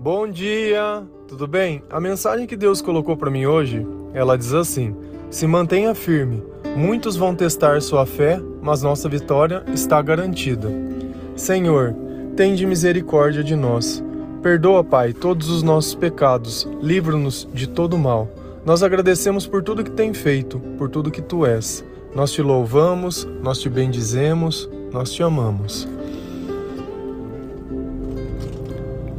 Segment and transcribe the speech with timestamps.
[0.00, 1.82] Bom dia, tudo bem?
[1.90, 3.84] A mensagem que Deus colocou para mim hoje,
[4.14, 4.94] ela diz assim:
[5.28, 6.40] Se mantenha firme.
[6.76, 10.70] Muitos vão testar sua fé, mas nossa vitória está garantida.
[11.34, 11.96] Senhor,
[12.36, 14.00] tende misericórdia de nós.
[14.40, 16.68] Perdoa, Pai, todos os nossos pecados.
[16.80, 18.28] Livra-nos de todo mal.
[18.64, 21.84] Nós agradecemos por tudo que tem feito, por tudo que tu és.
[22.14, 25.88] Nós te louvamos, nós te bendizemos, nós te amamos.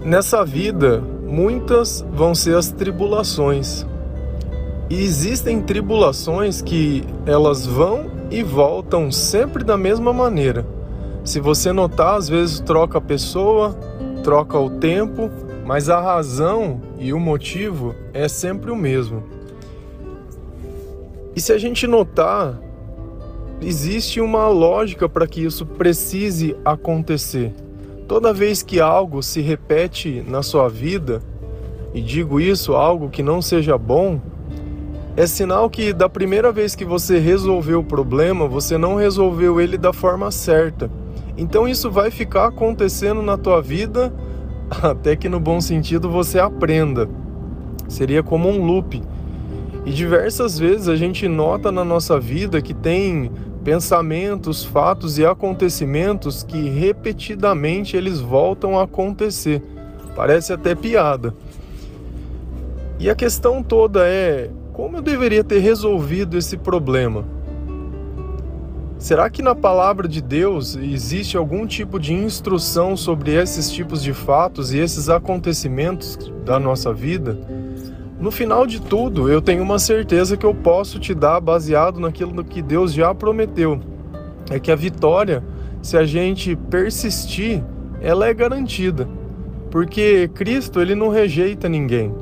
[0.10, 3.86] Nessa vida, muitas vão ser as tribulações.
[4.90, 10.66] E existem tribulações que elas vão e voltam sempre da mesma maneira.
[11.23, 13.77] Se você notar, às vezes troca a pessoa,
[14.23, 15.30] troca o tempo,
[15.63, 19.23] mas a razão e o motivo é sempre o mesmo.
[21.35, 22.60] E se a gente notar,
[23.62, 27.54] existe uma lógica para que isso precise acontecer.
[28.09, 31.22] Toda vez que algo se repete na sua vida,
[31.94, 34.20] e digo isso, algo que não seja bom,
[35.15, 39.77] é sinal que da primeira vez que você resolveu o problema, você não resolveu ele
[39.77, 40.90] da forma certa.
[41.37, 44.12] Então isso vai ficar acontecendo na tua vida
[44.82, 47.07] até que no bom sentido você aprenda.
[47.87, 49.04] Seria como um loop.
[49.85, 53.30] E diversas vezes a gente nota na nossa vida que tem
[53.63, 59.62] pensamentos, fatos e acontecimentos que repetidamente eles voltam a acontecer.
[60.15, 61.34] Parece até piada.
[62.99, 67.25] E a questão toda é como eu deveria ter resolvido esse problema?
[68.97, 74.13] Será que na palavra de Deus existe algum tipo de instrução sobre esses tipos de
[74.13, 77.38] fatos e esses acontecimentos da nossa vida?
[78.19, 82.44] No final de tudo, eu tenho uma certeza que eu posso te dar baseado naquilo
[82.44, 83.79] que Deus já prometeu.
[84.50, 85.41] É que a vitória,
[85.81, 87.63] se a gente persistir,
[88.01, 89.07] ela é garantida.
[89.72, 92.13] Porque Cristo, ele não rejeita ninguém.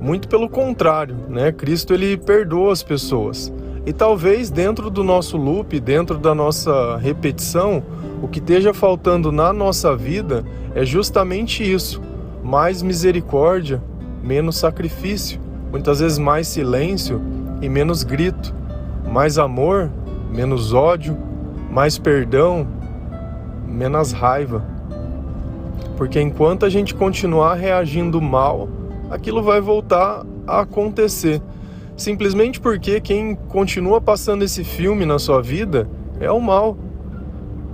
[0.00, 1.52] Muito pelo contrário, né?
[1.52, 3.52] Cristo ele perdoa as pessoas.
[3.86, 7.80] E talvez dentro do nosso loop, dentro da nossa repetição,
[8.20, 12.02] o que esteja faltando na nossa vida é justamente isso:
[12.42, 13.80] mais misericórdia,
[14.24, 15.38] menos sacrifício,
[15.70, 17.20] muitas vezes mais silêncio
[17.60, 18.54] e menos grito,
[19.12, 19.90] mais amor,
[20.30, 21.16] menos ódio,
[21.70, 22.66] mais perdão,
[23.68, 24.64] menos raiva.
[25.96, 28.68] Porque enquanto a gente continuar reagindo mal,
[29.10, 31.42] aquilo vai voltar a acontecer.
[31.94, 36.76] Simplesmente porque quem continua passando esse filme na sua vida é o mal.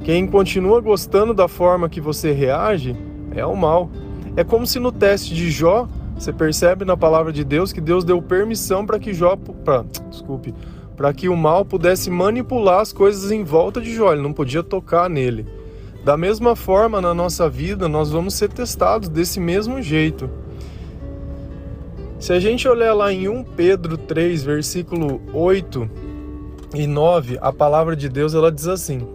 [0.02, 2.96] Quem continua gostando da forma que você reage
[3.34, 3.88] é o mal.
[4.36, 5.88] É como se no teste de Jó
[6.20, 10.54] você percebe na palavra de Deus que Deus deu permissão para que Jó, pra, desculpe,
[10.94, 14.62] para que o mal pudesse manipular as coisas em volta de Jó, ele não podia
[14.62, 15.46] tocar nele.
[16.04, 20.28] Da mesma forma, na nossa vida, nós vamos ser testados desse mesmo jeito.
[22.18, 25.90] Se a gente olhar lá em 1 Pedro 3, versículo 8
[26.74, 29.08] e 9, a palavra de Deus ela diz assim: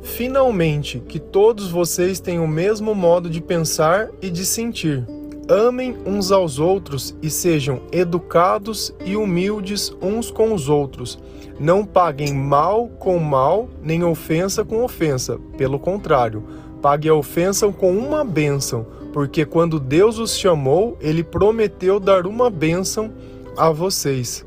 [0.00, 5.04] Finalmente, que todos vocês tenham o mesmo modo de pensar e de sentir
[5.48, 11.18] Amem uns aos outros e sejam educados e humildes uns com os outros.
[11.60, 15.38] Não paguem mal com mal, nem ofensa com ofensa.
[15.58, 16.42] Pelo contrário,
[16.80, 22.48] pague a ofensa com uma bênção, porque quando Deus os chamou, ele prometeu dar uma
[22.48, 23.12] bênção
[23.54, 24.44] a vocês.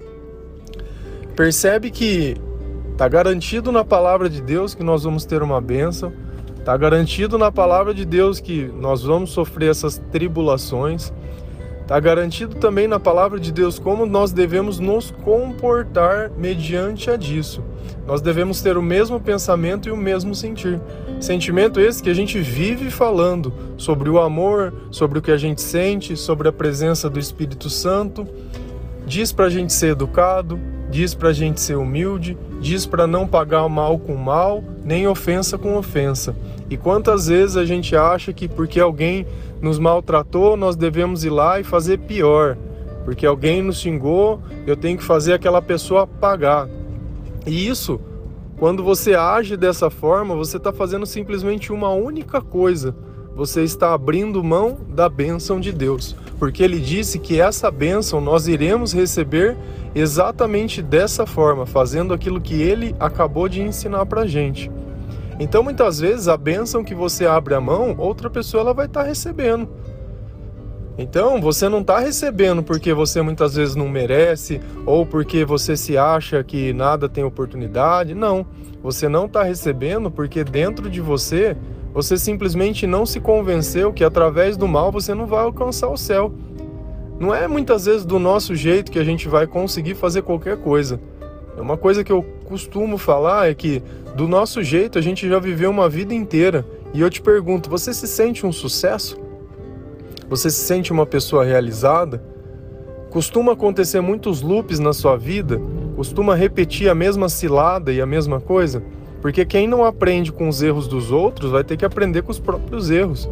[1.35, 2.35] Percebe que
[2.91, 6.11] está garantido na palavra de Deus que nós vamos ter uma bênção
[6.67, 11.13] Está garantido na palavra de Deus que nós vamos sofrer essas tribulações.
[11.81, 17.63] Está garantido também na palavra de Deus como nós devemos nos comportar mediante a disso.
[18.05, 20.77] Nós devemos ter o mesmo pensamento e o mesmo sentir.
[21.21, 25.61] Sentimento esse que a gente vive falando sobre o amor, sobre o que a gente
[25.61, 28.27] sente, sobre a presença do Espírito Santo.
[29.05, 33.25] Diz para a gente ser educado, diz para a gente ser humilde, diz para não
[33.25, 36.33] pagar o mal com mal, nem ofensa com ofensa.
[36.69, 39.27] E quantas vezes a gente acha que porque alguém
[39.61, 42.57] nos maltratou, nós devemos ir lá e fazer pior.
[43.03, 46.69] Porque alguém nos xingou, eu tenho que fazer aquela pessoa pagar.
[47.45, 47.99] E isso,
[48.57, 52.95] quando você age dessa forma, você está fazendo simplesmente uma única coisa.
[53.35, 56.15] Você está abrindo mão da bênção de Deus.
[56.39, 59.57] Porque ele disse que essa bênção nós iremos receber
[59.93, 64.71] exatamente dessa forma, fazendo aquilo que ele acabou de ensinar para gente.
[65.39, 69.01] Então, muitas vezes, a bênção que você abre a mão, outra pessoa ela vai estar
[69.01, 69.69] tá recebendo.
[70.97, 75.95] Então, você não está recebendo porque você muitas vezes não merece ou porque você se
[75.95, 78.15] acha que nada tem oportunidade.
[78.15, 78.47] Não.
[78.81, 81.55] Você não está recebendo porque dentro de você
[81.93, 86.31] Você simplesmente não se convenceu que através do mal você não vai alcançar o céu.
[87.19, 90.99] Não é muitas vezes do nosso jeito que a gente vai conseguir fazer qualquer coisa.
[91.57, 93.83] É uma coisa que eu costumo falar é que
[94.15, 96.65] do nosso jeito a gente já viveu uma vida inteira.
[96.93, 99.19] E eu te pergunto, você se sente um sucesso?
[100.29, 102.23] Você se sente uma pessoa realizada?
[103.09, 105.61] Costuma acontecer muitos loops na sua vida?
[105.95, 108.81] Costuma repetir a mesma cilada e a mesma coisa?
[109.21, 112.39] Porque quem não aprende com os erros dos outros vai ter que aprender com os
[112.39, 113.29] próprios erros.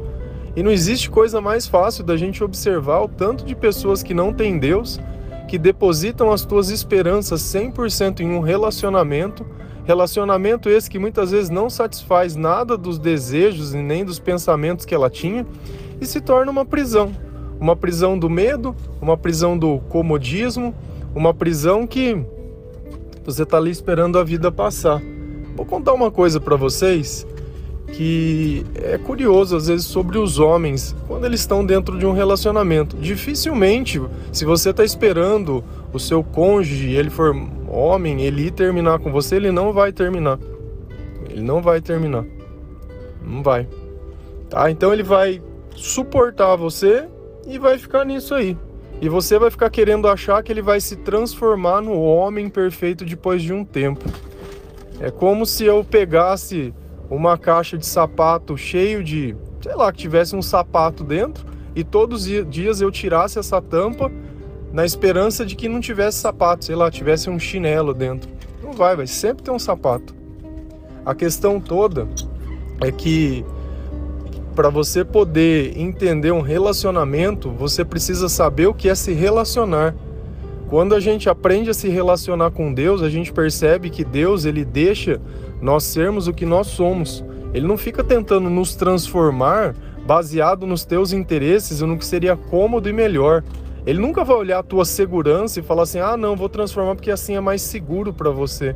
[0.55, 4.33] E não existe coisa mais fácil da gente observar o tanto de pessoas que não
[4.33, 4.99] têm Deus,
[5.47, 9.45] que depositam as suas esperanças 100% em um relacionamento,
[9.85, 14.95] relacionamento esse que muitas vezes não satisfaz nada dos desejos e nem dos pensamentos que
[14.95, 15.45] ela tinha,
[16.01, 17.11] e se torna uma prisão.
[17.59, 20.75] Uma prisão do medo, uma prisão do comodismo,
[21.13, 22.21] uma prisão que
[23.23, 25.01] você está ali esperando a vida passar.
[25.55, 27.25] Vou contar uma coisa para vocês
[27.93, 32.97] que é curioso às vezes sobre os homens quando eles estão dentro de um relacionamento.
[32.97, 34.01] Dificilmente,
[34.31, 37.35] se você está esperando o seu cônjuge, ele for
[37.67, 40.39] homem, ele ir terminar com você, ele não vai terminar.
[41.29, 42.25] Ele não vai terminar.
[43.21, 43.67] Não vai.
[44.49, 44.69] Tá?
[44.69, 45.41] Então ele vai
[45.75, 47.07] suportar você
[47.47, 48.57] e vai ficar nisso aí.
[49.01, 53.41] E você vai ficar querendo achar que ele vai se transformar no homem perfeito depois
[53.41, 54.05] de um tempo.
[54.99, 56.73] É como se eu pegasse
[57.09, 62.25] uma caixa de sapato cheio de, sei lá, que tivesse um sapato dentro e todos
[62.25, 64.11] os dias eu tirasse essa tampa
[64.71, 68.29] na esperança de que não tivesse sapato, sei lá, tivesse um chinelo dentro.
[68.63, 70.15] Não vai, vai sempre ter um sapato.
[71.05, 72.07] A questão toda
[72.81, 73.45] é que
[74.55, 79.93] para você poder entender um relacionamento, você precisa saber o que é se relacionar.
[80.69, 84.63] Quando a gente aprende a se relacionar com Deus, a gente percebe que Deus ele
[84.63, 85.21] deixa
[85.61, 87.23] nós sermos o que nós somos.
[87.53, 89.75] Ele não fica tentando nos transformar
[90.05, 93.43] baseado nos teus interesses e no que seria cômodo e melhor.
[93.85, 97.11] Ele nunca vai olhar a tua segurança e falar assim: "Ah, não, vou transformar porque
[97.11, 98.75] assim é mais seguro para você".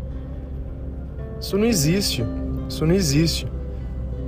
[1.39, 2.23] Isso não existe.
[2.67, 3.47] Isso não existe.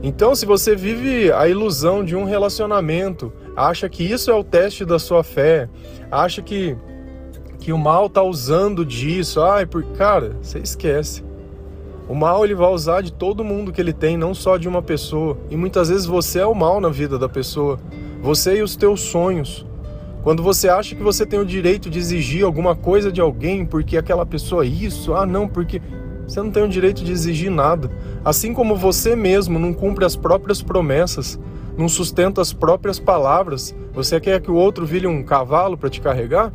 [0.03, 4.83] Então, se você vive a ilusão de um relacionamento, acha que isso é o teste
[4.83, 5.69] da sua fé,
[6.11, 6.75] acha que
[7.59, 11.23] que o mal tá usando disso, ai, por cara, você esquece.
[12.07, 14.81] O mal ele vai usar de todo mundo que ele tem, não só de uma
[14.81, 15.37] pessoa.
[15.49, 17.79] E muitas vezes você é o mal na vida da pessoa.
[18.21, 19.65] Você e os teus sonhos.
[20.23, 23.97] Quando você acha que você tem o direito de exigir alguma coisa de alguém porque
[23.97, 25.81] aquela pessoa é isso, ah não, porque
[26.27, 27.89] você não tem o direito de exigir nada.
[28.23, 31.39] Assim como você mesmo não cumpre as próprias promessas,
[31.75, 35.99] não sustenta as próprias palavras, você quer que o outro vire um cavalo para te
[35.99, 36.53] carregar?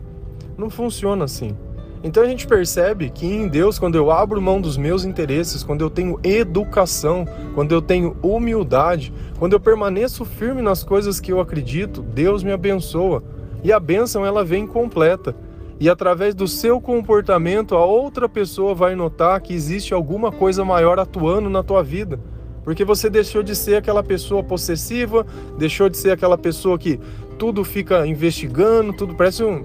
[0.56, 1.56] Não funciona assim.
[2.02, 5.82] Então a gente percebe que em Deus, quando eu abro mão dos meus interesses, quando
[5.82, 11.40] eu tenho educação, quando eu tenho humildade, quando eu permaneço firme nas coisas que eu
[11.40, 13.22] acredito, Deus me abençoa.
[13.64, 15.34] E a bênção ela vem completa.
[15.78, 20.98] E através do seu comportamento, a outra pessoa vai notar que existe alguma coisa maior
[20.98, 22.18] atuando na tua vida.
[22.64, 25.26] Porque você deixou de ser aquela pessoa possessiva,
[25.58, 26.98] deixou de ser aquela pessoa que
[27.38, 29.64] tudo fica investigando, tudo parece um,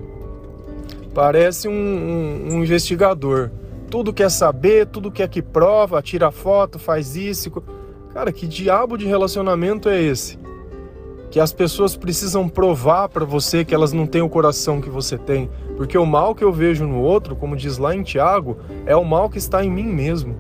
[1.13, 3.51] Parece um, um, um investigador.
[3.89, 7.51] Tudo quer saber, tudo quer que prova, tira foto, faz isso.
[8.13, 10.39] Cara, que diabo de relacionamento é esse?
[11.29, 15.17] Que as pessoas precisam provar para você que elas não têm o coração que você
[15.17, 15.50] tem.
[15.75, 19.03] Porque o mal que eu vejo no outro, como diz lá em Tiago, é o
[19.03, 20.36] mal que está em mim mesmo.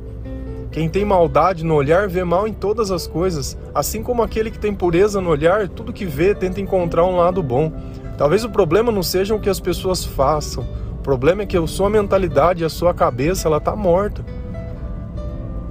[0.71, 4.57] Quem tem maldade no olhar vê mal em todas as coisas, assim como aquele que
[4.57, 7.73] tem pureza no olhar, tudo que vê tenta encontrar um lado bom.
[8.21, 10.63] Talvez o problema não seja o que as pessoas façam.
[10.91, 14.23] O problema é que a sua mentalidade, a sua cabeça, ela está morta.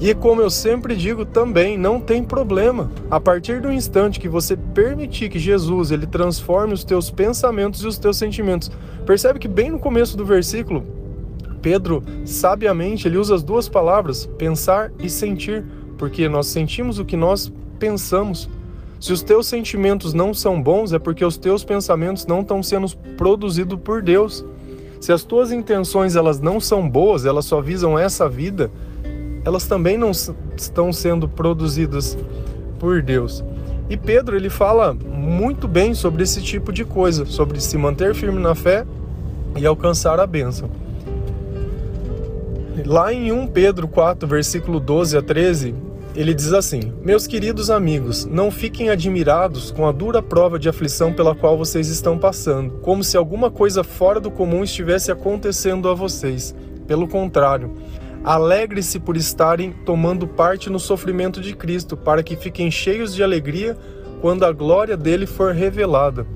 [0.01, 2.91] E como eu sempre digo também, não tem problema.
[3.09, 7.87] A partir do instante que você permitir que Jesus ele transforme os teus pensamentos e
[7.87, 8.69] os teus sentimentos.
[9.07, 10.85] Percebe que bem no começo do versículo,
[11.63, 15.65] Pedro, sabiamente, ele usa as duas palavras, pensar e sentir,
[15.97, 18.51] porque nós sentimos o que nós pensamos.
[19.01, 22.87] Se os teus sentimentos não são bons, é porque os teus pensamentos não estão sendo
[23.17, 24.45] produzidos por Deus.
[25.01, 28.71] Se as tuas intenções elas não são boas, elas só visam essa vida,
[29.43, 32.19] elas também não estão sendo produzidas
[32.79, 33.43] por Deus.
[33.89, 38.39] E Pedro ele fala muito bem sobre esse tipo de coisa, sobre se manter firme
[38.39, 38.87] na fé
[39.57, 40.71] e alcançar a bênção.
[42.85, 45.75] Lá em 1 Pedro 4, versículo 12 a 13,
[46.15, 51.13] ele diz assim: Meus queridos amigos, não fiquem admirados com a dura prova de aflição
[51.13, 55.95] pela qual vocês estão passando, como se alguma coisa fora do comum estivesse acontecendo a
[55.95, 56.55] vocês.
[56.87, 57.73] Pelo contrário,
[58.23, 63.77] Alegre-se por estarem tomando parte no sofrimento de Cristo, para que fiquem cheios de alegria
[64.21, 66.27] quando a glória dele for revelada.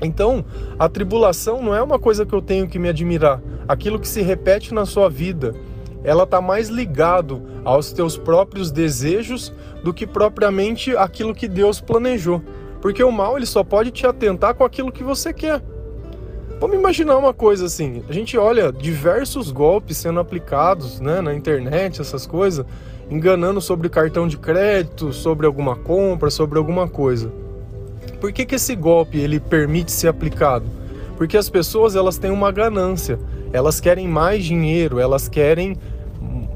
[0.00, 0.42] Então,
[0.78, 3.42] a tribulação não é uma coisa que eu tenho que me admirar.
[3.68, 5.54] Aquilo que se repete na sua vida,
[6.02, 9.52] ela está mais ligado aos teus próprios desejos
[9.82, 12.42] do que propriamente aquilo que Deus planejou.
[12.80, 15.62] Porque o mal ele só pode te atentar com aquilo que você quer.
[16.58, 22.00] Vamos imaginar uma coisa assim: a gente olha diversos golpes sendo aplicados né, na internet,
[22.00, 22.66] essas coisas,
[23.10, 27.32] enganando sobre cartão de crédito, sobre alguma compra, sobre alguma coisa.
[28.20, 30.66] Por que, que esse golpe ele permite ser aplicado?
[31.16, 33.18] Porque as pessoas elas têm uma ganância,
[33.52, 35.76] elas querem mais dinheiro, elas querem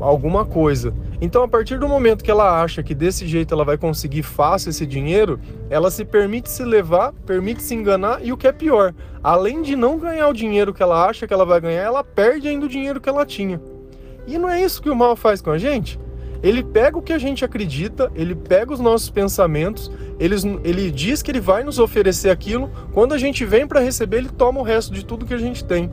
[0.01, 0.93] alguma coisa.
[1.21, 4.71] Então, a partir do momento que ela acha que desse jeito ela vai conseguir fácil
[4.71, 8.95] esse dinheiro, ela se permite se levar, permite se enganar e o que é pior,
[9.23, 12.49] além de não ganhar o dinheiro que ela acha que ela vai ganhar, ela perde
[12.49, 13.61] ainda o dinheiro que ela tinha.
[14.27, 15.99] E não é isso que o mal faz com a gente?
[16.43, 21.23] Ele pega o que a gente acredita, ele pega os nossos pensamentos, ele, ele diz
[21.23, 24.63] que ele vai nos oferecer aquilo, quando a gente vem para receber, ele toma o
[24.63, 25.91] resto de tudo que a gente tem.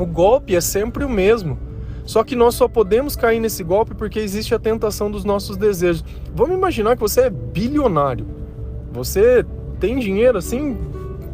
[0.00, 1.58] O golpe é sempre o mesmo.
[2.06, 6.02] Só que nós só podemos cair nesse golpe porque existe a tentação dos nossos desejos.
[6.34, 8.26] Vamos imaginar que você é bilionário.
[8.92, 9.44] Você
[9.78, 10.78] tem dinheiro assim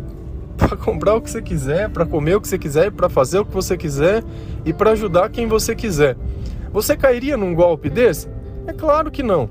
[0.58, 3.44] para comprar o que você quiser, para comer o que você quiser, para fazer o
[3.44, 4.24] que você quiser
[4.64, 6.16] e para ajudar quem você quiser.
[6.72, 8.28] Você cairia num golpe desse?
[8.66, 9.48] É claro que não.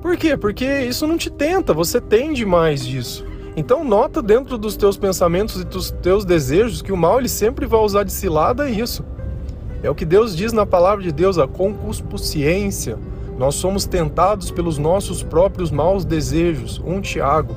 [0.00, 0.38] Por quê?
[0.38, 3.27] Porque isso não te tenta, você tem demais disso.
[3.58, 7.66] Então nota dentro dos teus pensamentos e dos teus desejos que o mal ele sempre
[7.66, 9.04] vai usar de cilada isso.
[9.82, 12.96] É o que Deus diz na palavra de Deus, a concupiscência.
[13.36, 16.80] Nós somos tentados pelos nossos próprios maus desejos.
[16.86, 17.56] Um Tiago.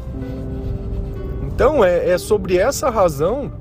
[1.47, 3.51] Então é, é sobre essa razão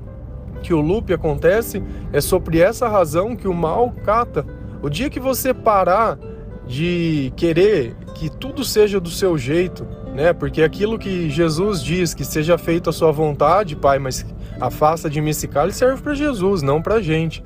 [0.63, 4.47] que o loop acontece, é sobre essa razão que o mal cata
[4.83, 6.19] o dia que você parar
[6.67, 10.33] de querer que tudo seja do seu jeito, né?
[10.33, 14.25] Porque aquilo que Jesus diz que seja feito a sua vontade, Pai, mas
[14.61, 17.43] afasta de mim esse cálice serve para Jesus, não para gente.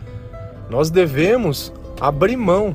[0.70, 2.74] Nós devemos abrir mão.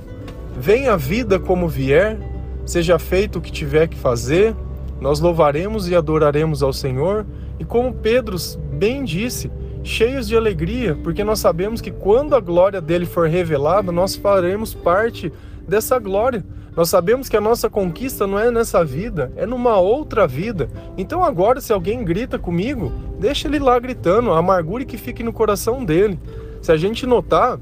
[0.58, 2.18] Venha a vida como vier,
[2.66, 4.56] seja feito o que tiver que fazer,
[5.00, 7.26] nós louvaremos e adoraremos ao Senhor.
[7.58, 8.38] E como Pedro
[8.74, 9.50] bem disse,
[9.84, 14.74] cheios de alegria, porque nós sabemos que quando a glória dele for revelada, nós faremos
[14.74, 15.32] parte
[15.68, 16.44] dessa glória.
[16.80, 20.70] Nós sabemos que a nossa conquista não é nessa vida, é numa outra vida.
[20.98, 25.34] Então agora, se alguém grita comigo, deixa ele lá gritando, a amargura que fique no
[25.34, 26.18] coração dele.
[26.62, 27.60] Se a gente notar,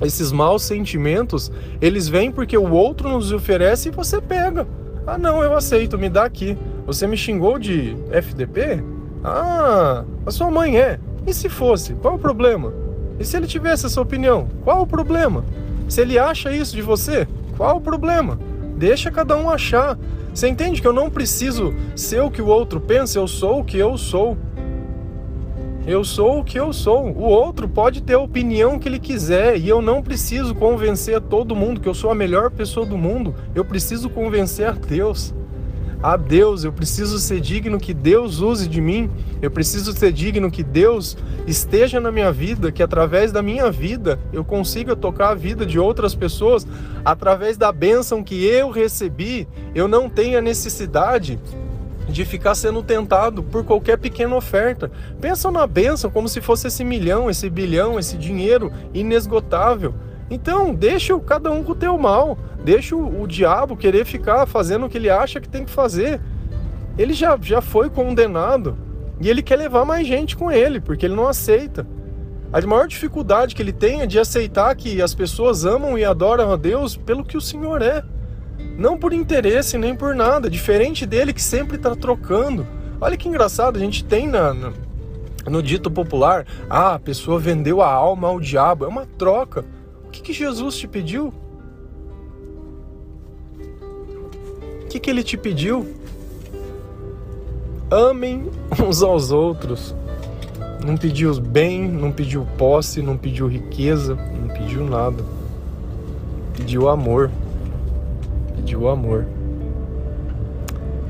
[0.00, 4.66] esses maus sentimentos, eles vêm porque o outro nos oferece e você pega.
[5.06, 6.56] Ah, não, eu aceito, me dá aqui.
[6.86, 8.82] Você me xingou de FDP?
[9.22, 10.98] Ah, a sua mãe é.
[11.26, 12.72] E se fosse, qual o problema?
[13.20, 15.44] E se ele tivesse essa opinião, qual o problema?
[15.90, 18.38] Se ele acha isso de você, qual o problema?
[18.76, 19.98] Deixa cada um achar.
[20.32, 23.64] Você entende que eu não preciso ser o que o outro pensa, eu sou o
[23.64, 24.36] que eu sou.
[25.86, 27.06] Eu sou o que eu sou.
[27.12, 31.54] O outro pode ter a opinião que ele quiser e eu não preciso convencer todo
[31.54, 33.34] mundo que eu sou a melhor pessoa do mundo.
[33.54, 35.32] Eu preciso convencer a Deus
[36.02, 39.10] a Deus, eu preciso ser digno que Deus use de mim,
[39.40, 44.18] eu preciso ser digno que Deus esteja na minha vida, que através da minha vida
[44.32, 46.66] eu consiga tocar a vida de outras pessoas,
[47.04, 51.38] através da bênção que eu recebi, eu não tenha necessidade
[52.08, 54.90] de ficar sendo tentado por qualquer pequena oferta.
[55.20, 59.94] Pensa na bênção como se fosse esse milhão, esse bilhão, esse dinheiro inesgotável.
[60.30, 62.36] Então, deixa cada um com o teu mal.
[62.64, 66.20] Deixa o, diabo querer ficar fazendo o que ele acha que tem que fazer.
[66.98, 68.76] Ele já, já foi condenado
[69.20, 71.86] e ele quer levar mais gente com ele, porque ele não aceita.
[72.52, 76.52] A maior dificuldade que ele tem é de aceitar que as pessoas amam e adoram
[76.52, 78.02] a Deus pelo que o Senhor é.
[78.76, 80.50] Não por interesse nem por nada.
[80.50, 82.66] Diferente dele que sempre está trocando.
[83.00, 84.54] Olha que engraçado, a gente tem na,
[85.46, 88.84] no dito popular: ah, a pessoa vendeu a alma ao diabo.
[88.84, 89.64] É uma troca
[90.16, 91.32] que, que Jesus te pediu?
[94.82, 95.86] O que, que ele te pediu?
[97.90, 98.50] Amem
[98.82, 99.94] uns aos outros.
[100.84, 105.22] Não pediu bem, não pediu posse, não pediu riqueza, não pediu nada.
[106.56, 107.30] Pediu amor.
[108.54, 109.26] Pediu amor.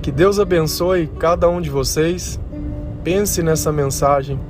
[0.02, 2.40] Que Deus abençoe cada um de vocês.
[3.04, 4.40] Pense nessa mensagem.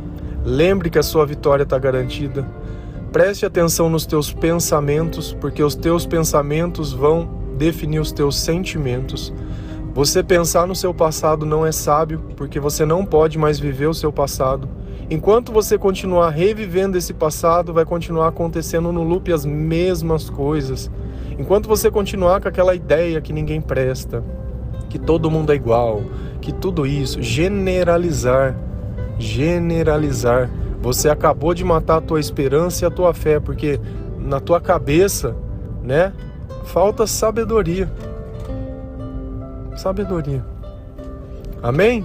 [0.44, 2.46] Lembre que a sua vitória está garantida.
[3.16, 9.32] Preste atenção nos teus pensamentos, porque os teus pensamentos vão definir os teus sentimentos.
[9.94, 13.94] Você pensar no seu passado não é sábio, porque você não pode mais viver o
[13.94, 14.68] seu passado.
[15.08, 20.90] Enquanto você continuar revivendo esse passado, vai continuar acontecendo no loop as mesmas coisas.
[21.38, 24.22] Enquanto você continuar com aquela ideia que ninguém presta,
[24.90, 26.02] que todo mundo é igual,
[26.42, 28.54] que tudo isso, generalizar,
[29.18, 30.50] generalizar.
[30.80, 33.80] Você acabou de matar a tua esperança e a tua fé, porque
[34.18, 35.34] na tua cabeça,
[35.82, 36.12] né,
[36.64, 37.90] falta sabedoria.
[39.76, 40.44] Sabedoria.
[41.62, 42.04] Amém?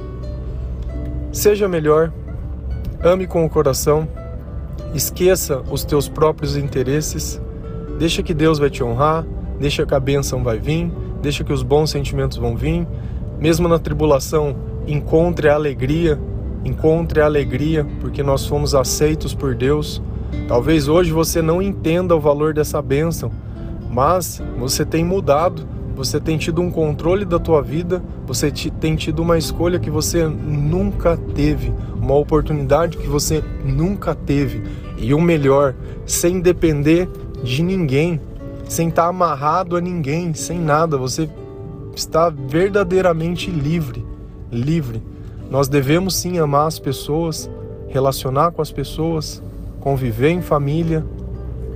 [1.31, 2.11] Seja melhor,
[3.03, 4.07] ame com o coração,
[4.93, 7.41] esqueça os teus próprios interesses,
[7.97, 9.25] deixa que Deus vai te honrar,
[9.59, 12.87] deixa que a bênção vai vir, deixa que os bons sentimentos vão vir,
[13.39, 16.19] mesmo na tribulação, encontre a alegria,
[16.63, 20.01] encontre a alegria, porque nós fomos aceitos por Deus.
[20.47, 23.31] Talvez hoje você não entenda o valor dessa bênção,
[23.89, 29.21] mas você tem mudado você tem tido um controle da tua vida, você tem tido
[29.21, 34.63] uma escolha que você nunca teve, uma oportunidade que você nunca teve.
[34.97, 35.75] E o melhor,
[36.05, 37.09] sem depender
[37.43, 38.19] de ninguém,
[38.67, 41.29] sem estar amarrado a ninguém, sem nada, você
[41.95, 44.05] está verdadeiramente livre,
[44.51, 45.03] livre.
[45.51, 47.51] Nós devemos sim amar as pessoas,
[47.89, 49.43] relacionar com as pessoas,
[49.81, 51.05] conviver em família,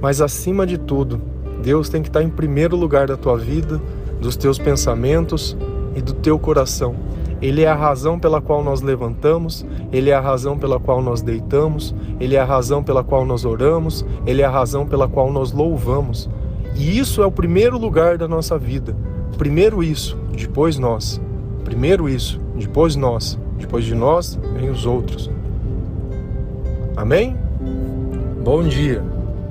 [0.01, 1.22] mas acima de tudo,
[1.62, 3.82] Deus tem que estar em primeiro lugar da tua vida,
[4.22, 5.58] dos teus pensamentos
[5.94, 6.96] e do teu coração.
[7.41, 11.22] Ele é a razão pela qual nós levantamos, ele é a razão pela qual nós
[11.22, 15.29] deitamos, ele é a razão pela qual nós oramos, ele é a razão pela qual
[15.34, 16.29] nós louvamos.
[16.77, 18.96] E isso é o primeiro lugar da nossa vida.
[19.38, 21.20] Primeiro isso, depois nós.
[21.65, 23.38] Primeiro isso, depois nós.
[23.58, 25.30] Depois de nós, vem os outros.
[26.96, 27.36] Amém?
[28.44, 29.15] Bom dia.